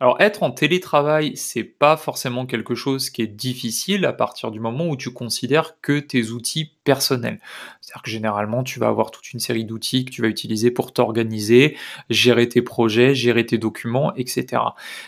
[0.00, 4.60] Alors être en télétravail, c'est pas forcément quelque chose qui est difficile à partir du
[4.60, 7.40] moment où tu considères que tes outils personnels.
[7.80, 10.92] C'est-à-dire que généralement, tu vas avoir toute une série d'outils que tu vas utiliser pour
[10.92, 11.76] t'organiser,
[12.10, 14.62] gérer tes projets, gérer tes documents, etc.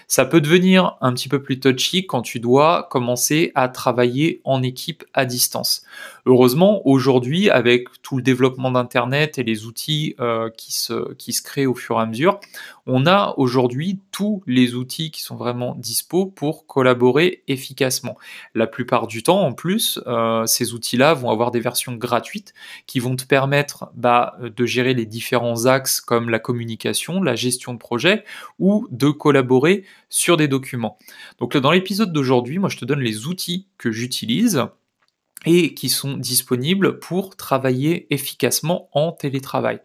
[0.08, 4.60] Ça peut devenir un petit peu plus touchy quand tu dois commencer à travailler en
[4.60, 5.84] équipe à distance.
[6.26, 11.74] Heureusement, aujourd'hui, avec tout le développement d'Internet et les outils euh, qui, se, créent au
[11.74, 12.40] fur et à mesure,
[12.86, 18.16] on a aujourd'hui tous les outils qui sont vraiment dispo pour collaborer efficacement.
[18.54, 22.52] La plupart du temps, en plus, euh, ces outils-là vont avoir des versions gratuites
[22.86, 27.72] qui vont te permettre bah, de gérer les différents axes comme la communication, la gestion
[27.72, 28.24] de projet
[28.58, 30.98] ou de collaborer sur des documents.
[31.38, 34.66] Donc dans l'épisode d'aujourd'hui, moi je te donne les outils que j'utilise
[35.46, 39.80] et qui sont disponibles pour travailler efficacement en télétravail.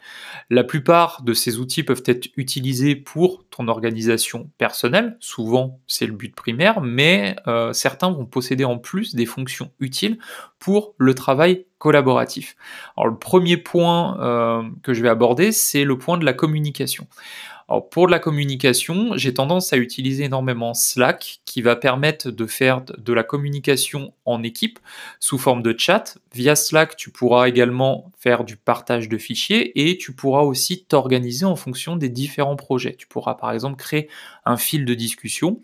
[0.50, 6.14] La plupart de ces outils peuvent être utilisés pour ton organisation personnelle, souvent c'est le
[6.14, 10.17] but primaire, mais euh, certains vont posséder en plus des fonctions utiles
[10.59, 12.56] pour le travail collaboratif.
[12.98, 17.08] Alors le premier point euh, que je vais aborder, c'est le point de la communication.
[17.89, 23.11] Pour la communication, j'ai tendance à utiliser énormément Slack qui va permettre de faire de
[23.11, 24.77] la communication en équipe
[25.19, 26.19] sous forme de chat.
[26.31, 31.45] Via Slack, tu pourras également faire du partage de fichiers et tu pourras aussi t'organiser
[31.45, 32.95] en fonction des différents projets.
[32.95, 34.09] Tu pourras par exemple créer
[34.45, 35.59] un fil de discussion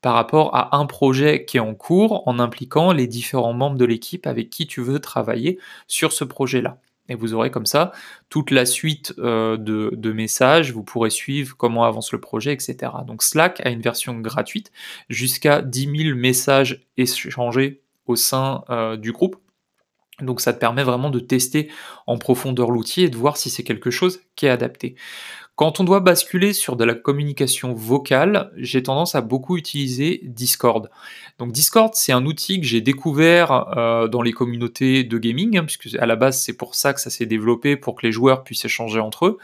[0.00, 3.84] par rapport à un projet qui est en cours en impliquant les différents membres de
[3.84, 5.58] l'équipe avec qui tu veux travailler
[5.88, 6.78] sur ce projet-là.
[7.08, 7.92] Et vous aurez comme ça
[8.28, 12.92] toute la suite euh, de, messages, vous pourrez suivre comment avance le projet, etc.
[13.06, 14.72] Donc Slack a une version gratuite,
[15.08, 19.36] jusqu'à 10 000 messages échangés au sein euh, du groupe.
[20.20, 21.70] Donc ça te permet vraiment de tester
[22.06, 24.94] en profondeur l'outil et de voir si c'est quelque chose qui est adapté.
[25.54, 30.88] Quand on doit basculer sur de la communication vocale, j'ai tendance à beaucoup utiliser Discord.
[31.38, 35.64] Donc Discord, c'est un outil que j'ai découvert euh, dans les communautés de gaming, hein,
[35.64, 38.44] puisque à la base c'est pour ça que ça s'est développé, pour que les joueurs
[38.44, 39.38] puissent échanger entre eux,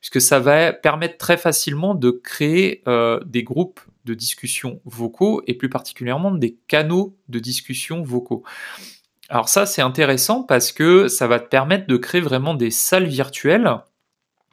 [0.00, 5.54] puisque ça va permettre très facilement de créer euh, des groupes de discussion vocaux et
[5.54, 8.42] plus particulièrement des canaux de discussion vocaux.
[9.28, 13.06] Alors ça c'est intéressant parce que ça va te permettre de créer vraiment des salles
[13.06, 13.82] virtuelles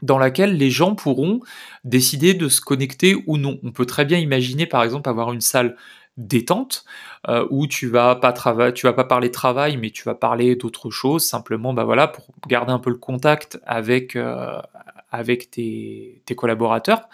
[0.01, 1.39] dans laquelle les gens pourront
[1.83, 3.59] décider de se connecter ou non.
[3.63, 5.75] On peut très bien imaginer par exemple avoir une salle
[6.17, 6.83] détente
[7.27, 10.55] euh, où tu vas pas travailler, tu vas pas parler travail, mais tu vas parler
[10.55, 14.61] d'autres choses simplement, bah voilà, pour garder un peu le contact avec euh,
[15.11, 17.09] avec tes, tes collaborateurs.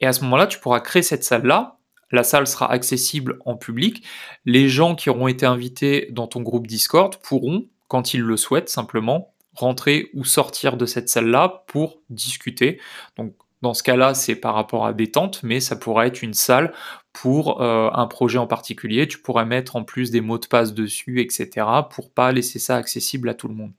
[0.00, 1.78] Et à ce moment-là, tu pourras créer cette salle-là.
[2.12, 4.04] La salle sera accessible en public.
[4.44, 8.68] Les gens qui auront été invités dans ton groupe Discord pourront, quand ils le souhaitent,
[8.68, 12.80] simplement rentrer ou sortir de cette salle-là pour discuter.
[13.16, 16.32] Donc dans ce cas-là, c'est par rapport à des tentes, mais ça pourrait être une
[16.32, 16.72] salle
[17.12, 19.06] pour euh, un projet en particulier.
[19.06, 22.76] Tu pourrais mettre en plus des mots de passe dessus, etc., pour pas laisser ça
[22.76, 23.72] accessible à tout le monde.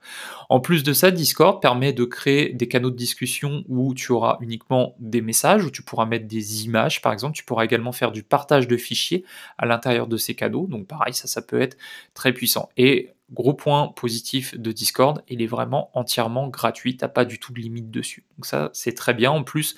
[0.49, 4.37] En plus de ça, Discord permet de créer des canaux de discussion où tu auras
[4.41, 7.35] uniquement des messages, où tu pourras mettre des images, par exemple.
[7.35, 9.25] Tu pourras également faire du partage de fichiers
[9.57, 10.67] à l'intérieur de ces canaux.
[10.67, 11.77] Donc pareil, ça, ça peut être
[12.13, 12.69] très puissant.
[12.77, 17.53] Et Gros point positif de Discord, il est vraiment entièrement gratuit, t'as pas du tout
[17.53, 18.25] de limite dessus.
[18.37, 19.31] Donc ça, c'est très bien.
[19.31, 19.75] En plus,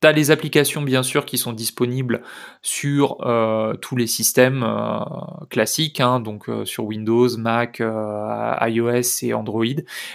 [0.00, 2.22] tu as les applications bien sûr qui sont disponibles
[2.62, 5.00] sur euh, tous les systèmes euh,
[5.48, 9.64] classiques, hein, donc euh, sur Windows, Mac, iOS et Android,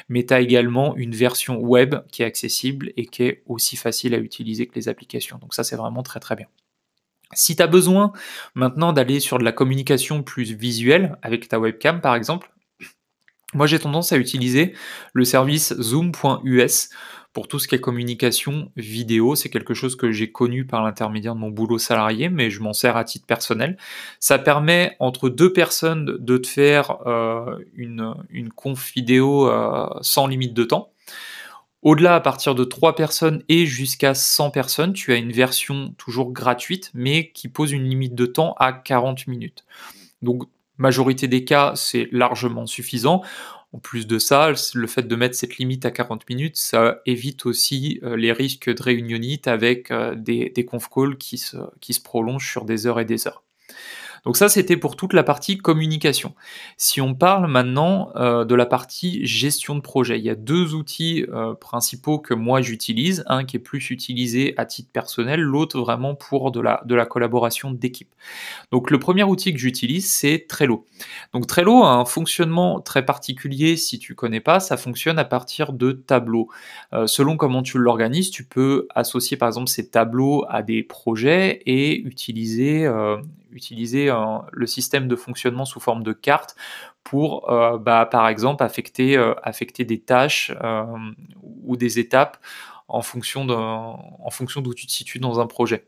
[0.10, 4.14] mais tu as également une version web qui est accessible et qui est aussi facile
[4.14, 5.38] à utiliser que les applications.
[5.40, 6.48] Donc ça c'est vraiment très très bien.
[7.34, 8.14] Si tu as besoin
[8.56, 12.52] maintenant d'aller sur de la communication plus visuelle avec ta webcam par exemple,
[13.54, 14.74] moi j'ai tendance à utiliser
[15.14, 16.90] le service zoom.us
[17.34, 19.36] pour tout ce qui est communication vidéo.
[19.36, 22.74] C'est quelque chose que j'ai connu par l'intermédiaire de mon boulot salarié, mais je m'en
[22.74, 23.78] sers à titre personnel.
[24.20, 30.28] Ça permet entre deux personnes de te faire euh, une, une conf vidéo euh, sans
[30.28, 30.91] limite de temps.
[31.82, 36.32] Au-delà, à partir de 3 personnes et jusqu'à 100 personnes, tu as une version toujours
[36.32, 39.66] gratuite, mais qui pose une limite de temps à 40 minutes.
[40.22, 40.44] Donc,
[40.78, 43.24] majorité des cas, c'est largement suffisant.
[43.74, 47.46] En plus de ça, le fait de mettre cette limite à 40 minutes, ça évite
[47.46, 52.66] aussi euh, les risques de réunionite avec euh, des, conf calls qui se prolongent sur
[52.66, 53.44] des heures et des heures.
[54.24, 56.36] Donc ça, c'était pour toute la partie communication.
[56.78, 60.76] Si on parle maintenant euh, de la partie gestion de projet, il y a deux
[60.76, 65.80] outils euh, principaux que moi j'utilise, un qui est plus utilisé à titre personnel, l'autre
[65.80, 68.14] vraiment pour de la, de la collaboration d'équipe.
[68.72, 70.86] Donc le premier outil que j'utilise, c'est Trello.
[71.34, 75.74] Donc Trello a un fonctionnement très particulier, si tu connais pas, ça fonctionne à partir
[75.74, 76.48] de tableaux.
[76.94, 81.62] Euh, selon comment tu l'organises, tu peux associer par exemple ces tableaux à des projets
[81.66, 82.88] et utiliser
[83.52, 84.10] utiliser
[84.52, 86.56] le système de fonctionnement sous forme de carte
[87.04, 90.86] pour, euh, bah, par exemple, affecter, euh, affecter des tâches euh,
[91.64, 92.38] ou des étapes
[92.88, 95.86] en fonction d'où tu te situes dans un projet.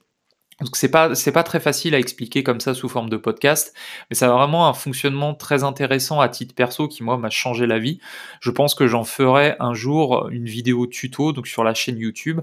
[0.64, 3.74] Donc c'est pas c'est pas très facile à expliquer comme ça sous forme de podcast,
[4.10, 7.68] mais ça a vraiment un fonctionnement très intéressant à titre perso qui moi m'a changé
[7.68, 8.00] la vie.
[8.40, 12.40] Je pense que j'en ferai un jour une vidéo tuto donc sur la chaîne YouTube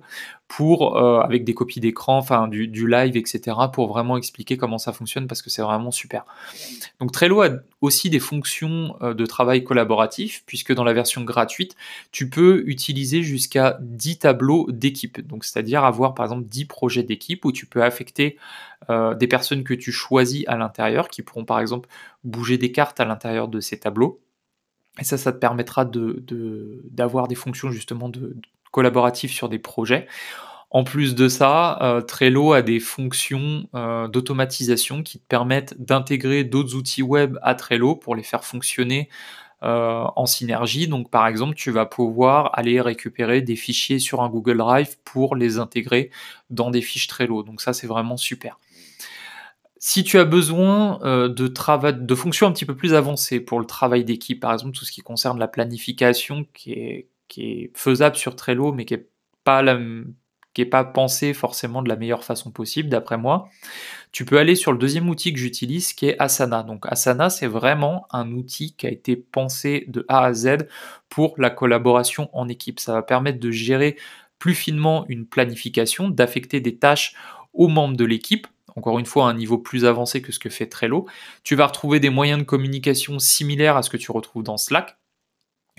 [0.50, 3.56] pour euh, avec des copies d'écran, enfin du, du, live, etc.
[3.72, 6.24] pour vraiment expliquer comment ça fonctionne parce que c'est vraiment super.
[6.98, 7.50] Donc Trello a
[7.80, 11.76] aussi des fonctions euh, de travail collaboratif puisque dans la version gratuite,
[12.10, 15.24] tu peux utiliser jusqu'à 10 tableaux d'équipe.
[15.24, 18.09] Donc c'est-à-dire avoir par exemple 10 projets d'équipe où tu peux affecter
[18.88, 21.88] euh, des personnes que tu choisis à l'intérieur qui pourront par exemple
[22.24, 24.20] bouger des cartes à l'intérieur de ces tableaux.
[24.98, 28.36] Et ça, ça te permettra d'avoir de, des fonctions justement de,
[28.70, 30.06] collaboratif sur des projets.
[30.70, 36.44] En plus de ça, euh, Trello a des fonctions euh, d'automatisation qui te permettent d'intégrer
[36.44, 39.08] d'autres outils web à Trello pour les faire fonctionner
[39.62, 40.88] euh, en synergie.
[40.88, 45.36] Donc par exemple, tu vas pouvoir aller récupérer des fichiers sur un Google Drive pour
[45.36, 46.10] les intégrer
[46.50, 47.42] dans des fiches Trello.
[47.42, 48.58] Donc ça, c'est vraiment super.
[49.78, 54.04] Si tu as besoin de, de fonctions un petit peu plus avancées pour le travail
[54.04, 58.36] d'équipe, par exemple tout ce qui concerne la planification qui est, qui est faisable sur
[58.36, 59.08] Trello, mais qui est
[59.42, 59.78] pas la,
[60.54, 63.48] qui est pas pensé forcément de la meilleure façon possible, d'après moi.
[64.12, 66.62] Tu peux aller sur le deuxième outil que j'utilise, qui est Asana.
[66.62, 70.66] Donc Asana, c'est vraiment un outil qui a été pensé de A à Z
[71.08, 72.80] pour la collaboration en équipe.
[72.80, 73.96] Ça va permettre de gérer
[74.38, 77.14] plus finement une planification, d'affecter des tâches
[77.52, 78.46] aux membres de l'équipe
[78.76, 81.06] encore une fois à un niveau plus avancé que ce que fait Trello.
[81.42, 84.96] Tu vas retrouver des moyens de communication similaires à ce que tu retrouves dans Slack.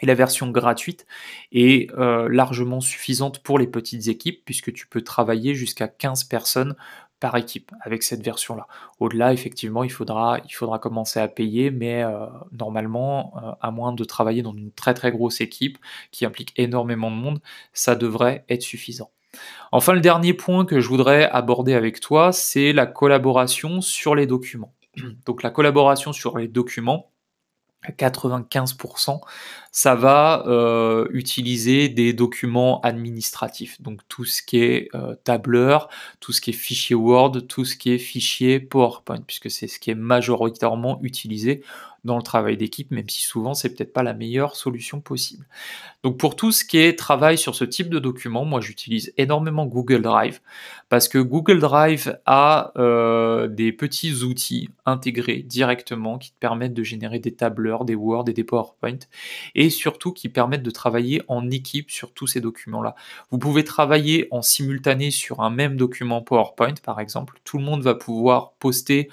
[0.02, 1.06] Et la version gratuite
[1.52, 6.76] est euh, largement suffisante pour les petites équipes puisque tu peux travailler jusqu'à 15 personnes
[7.22, 8.68] par équipe avec cette version-là.
[9.00, 13.94] Au-delà, effectivement, il faudra, il faudra commencer à payer, mais euh, normalement, euh, à moins
[13.94, 15.78] de travailler dans une très très grosse équipe
[16.12, 17.40] qui implique énormément de monde,
[17.74, 19.12] ça devrait être suffisant.
[19.72, 24.26] Enfin, le dernier point que je voudrais aborder avec toi, c'est la collaboration sur les
[24.26, 24.74] documents.
[25.26, 27.11] Donc la collaboration sur les documents,
[27.90, 29.22] 95%,
[29.72, 33.82] ça va euh, utiliser des documents administratifs.
[33.82, 35.90] Donc tout ce qui est euh, tableur,
[36.20, 39.80] tout ce qui est fichier Word, tout ce qui est fichier PowerPoint, puisque c'est ce
[39.80, 41.64] qui est majoritairement utilisé
[42.04, 45.46] dans le travail d'équipe, même si souvent c'est peut-être pas la meilleure solution possible.
[46.04, 49.68] Donc pour tout ce qui est travail sur ce type de document, moi j'utilise énormément
[49.68, 50.42] Google Drive
[50.90, 56.84] parce que Google Drive a euh, des petits outils intégrés directement qui te permettent de
[56.84, 59.00] générer des tableurs, des Word et des PowerPoint
[59.54, 62.96] et surtout qui permettent de travailler en équipe sur tous ces documents-là.
[63.30, 67.40] Vous pouvez travailler en simultané sur un même document PowerPoint par exemple.
[67.44, 69.10] Tout le monde va pouvoir poster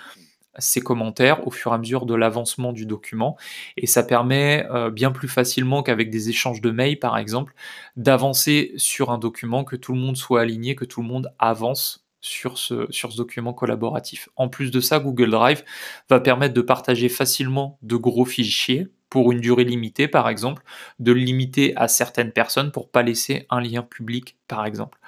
[0.58, 3.36] ses commentaires au fur et à mesure de l'avancement du document.
[3.76, 7.54] Et ça permet euh, bien plus facilement qu'avec des échanges de mails, par exemple,
[7.96, 12.08] d'avancer sur un document, que tout le monde soit aligné, que tout le monde avance
[12.20, 14.28] sur ce, document collaboratif.
[14.36, 15.64] En plus de ça, Google Drive
[16.08, 20.62] va permettre de partager facilement de gros fichiers pour une durée limitée, par exemple,
[20.98, 24.98] de le limiter à certaines personnes pour pas laisser un lien public, par exemple.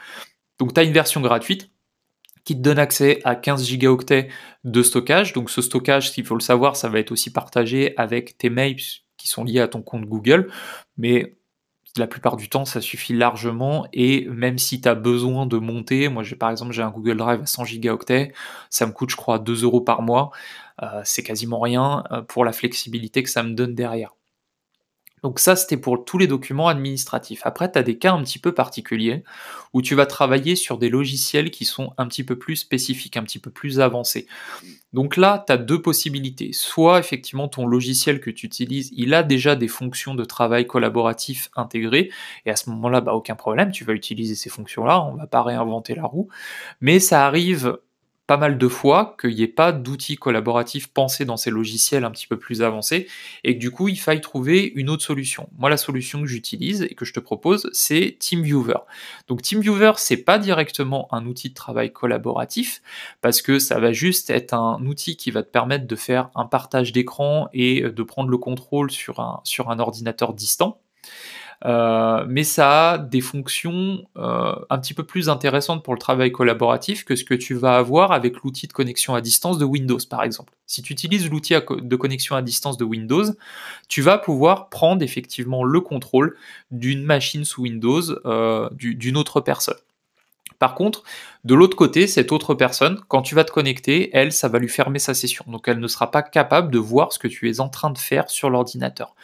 [0.58, 1.69] Donc tu as une version gratuite
[2.50, 4.28] qui donne accès à 15 gigaoctets
[4.64, 5.34] de stockage.
[5.34, 8.82] Donc ce stockage, s'il faut le savoir, ça va être aussi partagé avec tes mails
[9.16, 10.50] qui sont liés à ton compte Google.
[10.96, 11.36] Mais
[11.96, 13.86] la plupart du temps, ça suffit largement.
[13.92, 17.18] Et même si tu as besoin de monter, moi j'ai par exemple j'ai un Google
[17.18, 18.32] Drive à 100 gigaoctets,
[18.68, 20.32] ça me coûte je crois 2 euros par mois.
[20.82, 24.16] Euh, c'est quasiment rien euh, pour la flexibilité que ça me donne derrière.
[25.22, 27.42] Donc ça, c'était pour tous les documents administratifs.
[27.44, 29.24] Après, tu as des cas un petit peu particuliers
[29.72, 33.22] où tu vas travailler sur des logiciels qui sont un petit peu plus spécifiques, un
[33.22, 34.26] petit peu plus avancés.
[34.92, 36.52] Donc là, tu as deux possibilités.
[36.52, 41.50] Soit effectivement ton logiciel que tu utilises, il a déjà des fonctions de travail collaboratif
[41.54, 42.10] intégrées,
[42.46, 45.26] et à ce moment-là, bah, aucun problème, tu vas utiliser ces fonctions-là, on ne va
[45.26, 46.28] pas réinventer la roue.
[46.80, 47.78] Mais ça arrive
[48.30, 52.12] pas mal de fois qu'il n'y ait pas d'outils collaboratifs pensés dans ces logiciels un
[52.12, 53.08] petit peu plus avancés
[53.42, 55.48] et que du coup il faille trouver une autre solution.
[55.58, 58.76] Moi la solution que j'utilise et que je te propose c'est TeamViewer.
[59.26, 62.82] Donc TeamViewer c'est pas directement un outil de travail collaboratif
[63.20, 66.46] parce que ça va juste être un outil qui va te permettre de faire un
[66.46, 70.80] partage d'écran et de prendre le contrôle sur un, sur un ordinateur distant.
[71.66, 76.32] Euh, mais ça a des fonctions euh, un petit peu plus intéressantes pour le travail
[76.32, 79.98] collaboratif que ce que tu vas avoir avec l'outil de connexion à distance de Windows,
[80.08, 80.54] par exemple.
[80.66, 83.24] Si tu utilises l'outil de connexion à distance de Windows,
[83.88, 86.36] tu vas pouvoir prendre effectivement le contrôle
[86.70, 89.76] d'une machine sous Windows euh, d'une autre personne.
[90.58, 91.02] Par contre,
[91.44, 94.68] de l'autre côté, cette autre personne, quand tu vas te connecter, elle, ça va lui
[94.68, 95.44] fermer sa session.
[95.48, 97.98] Donc elle ne sera pas capable de voir ce que tu es en train de
[97.98, 99.14] faire sur l'ordinateur.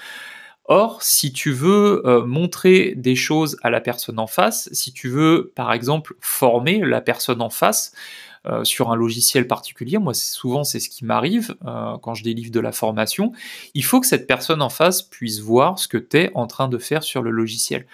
[0.68, 5.08] Or, si tu veux euh, montrer des choses à la personne en face, si tu
[5.08, 7.92] veux, par exemple, former la personne en face,
[8.48, 12.50] euh, sur un logiciel particulier, moi souvent c'est ce qui m'arrive euh, quand je délivre
[12.50, 13.32] de la formation,
[13.74, 16.68] il faut que cette personne en face puisse voir ce que tu es en train
[16.68, 17.86] de faire sur le logiciel.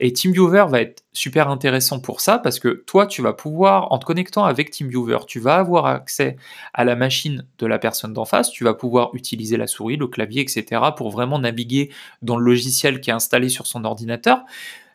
[0.00, 3.98] Et TeamViewer va être super intéressant pour ça parce que toi tu vas pouvoir, en
[3.98, 6.36] te connectant avec TeamViewer, tu vas avoir accès
[6.74, 10.08] à la machine de la personne d'en face, tu vas pouvoir utiliser la souris, le
[10.08, 10.82] clavier, etc.
[10.96, 11.90] pour vraiment naviguer
[12.22, 14.44] dans le logiciel qui est installé sur son ordinateur.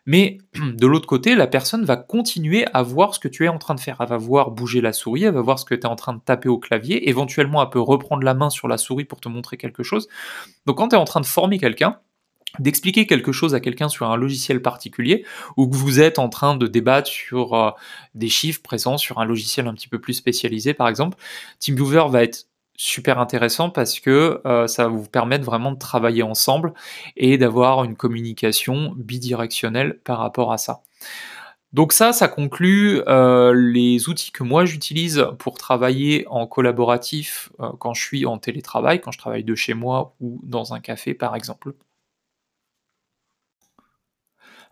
[0.06, 3.58] Mais de l'autre côté, la personne va continuer à voir ce que tu es en
[3.58, 3.98] train de faire.
[4.00, 6.14] Elle va voir bouger la souris, elle va voir ce que tu es en train
[6.14, 7.08] de taper au clavier.
[7.08, 10.08] Éventuellement, elle peut reprendre la main sur la souris pour te montrer quelque chose.
[10.64, 11.98] Donc quand tu es en train de former quelqu'un,
[12.58, 15.24] d'expliquer quelque chose à quelqu'un sur un logiciel particulier
[15.56, 17.70] ou que vous êtes en train de débattre sur euh,
[18.14, 21.18] des chiffres présents sur un logiciel un petit peu plus spécialisé par exemple,
[21.60, 22.46] TeamViewer va être
[22.76, 26.72] super intéressant parce que euh, ça va vous permettre vraiment de travailler ensemble
[27.16, 30.80] et d'avoir une communication bidirectionnelle par rapport à ça.
[31.72, 37.70] Donc ça, ça conclut euh, les outils que moi j'utilise pour travailler en collaboratif euh,
[37.78, 41.12] quand je suis en télétravail, quand je travaille de chez moi ou dans un café
[41.12, 41.74] par exemple.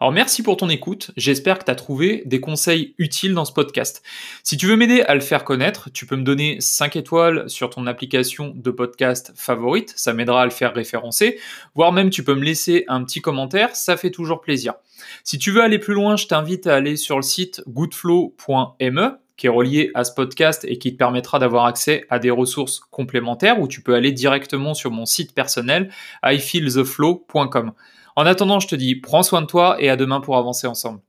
[0.00, 3.52] Alors merci pour ton écoute, j'espère que tu as trouvé des conseils utiles dans ce
[3.52, 4.02] podcast.
[4.42, 7.70] Si tu veux m'aider à le faire connaître, tu peux me donner 5 étoiles sur
[7.70, 11.38] ton application de podcast favorite, ça m'aidera à le faire référencer,
[11.74, 14.74] voire même tu peux me laisser un petit commentaire, ça fait toujours plaisir.
[15.22, 19.46] Si tu veux aller plus loin, je t'invite à aller sur le site goodflow.me qui
[19.46, 23.60] est relié à ce podcast et qui te permettra d'avoir accès à des ressources complémentaires
[23.60, 25.90] ou tu peux aller directement sur mon site personnel
[26.24, 27.72] ifeeltheflow.com.
[28.16, 31.00] En attendant, je te dis, prends soin de toi et à demain pour avancer ensemble.